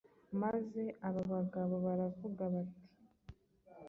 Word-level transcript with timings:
Maze 0.41 0.81
aba 1.07 1.21
bagabo 1.31 1.75
baravuga 1.85 2.43
bati, 2.53 2.81